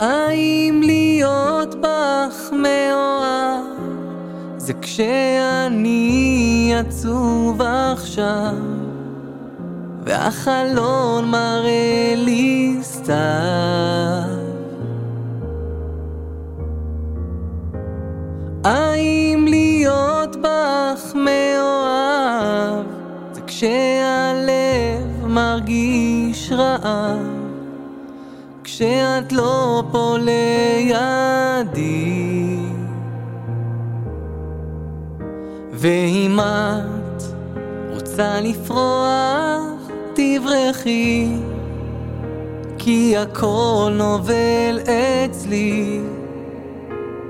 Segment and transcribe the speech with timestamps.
[0.00, 3.64] האם להיות בך מאוהב
[4.56, 8.54] זה כשאני עצוב עכשיו
[10.04, 13.14] והחלון מראה לי סתיו.
[18.64, 22.86] האם להיות בך מאוהב
[23.32, 27.47] זה כשהלב מרגיש רעב
[28.78, 31.68] כשאת לא פה לידי.
[35.72, 37.22] ואם את
[37.94, 41.28] רוצה לפרוח תברחי
[42.78, 46.00] כי הכל נובל אצלי.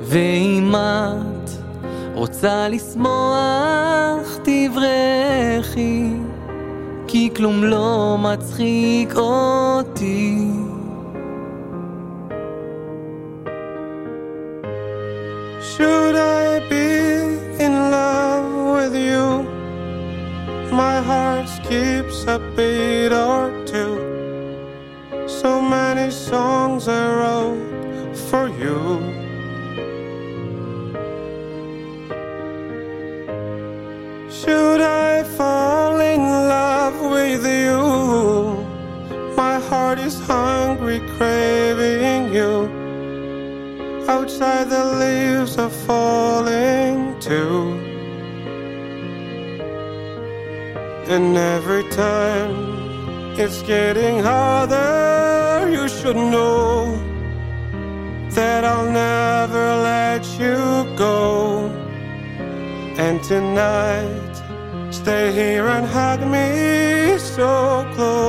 [0.00, 1.50] ואם את
[2.14, 6.12] רוצה לשמוח תברחי
[7.06, 10.59] כי כלום לא מצחיק אותי
[15.62, 19.42] Should I be in love with you?
[20.72, 23.94] My heart skips a beat or two.
[25.28, 28.80] So many songs I wrote for you.
[34.30, 37.76] Should I fall in love with you?
[39.36, 41.49] My heart is hungry, you.
[44.16, 47.78] Outside the leaves are falling too.
[51.14, 52.52] And every time
[53.38, 56.98] it's getting harder, you should know
[58.30, 60.58] that I'll never let you
[60.96, 61.68] go.
[63.04, 64.34] And tonight,
[64.90, 68.19] stay here and hug me so close.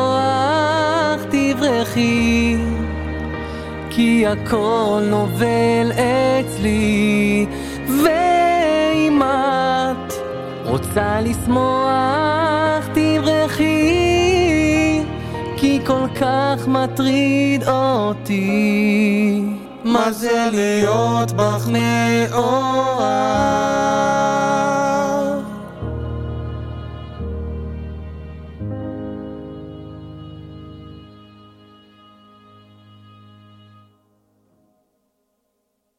[0.00, 2.56] לפרוח תברחי
[3.90, 7.46] כי הכל נובל אצלי.
[8.04, 10.12] ואם את
[10.64, 13.90] רוצה לשמוח תברחי
[15.56, 19.42] כי כל כך מטריד אותי.
[19.84, 23.69] מה זה להיות בך מאוהב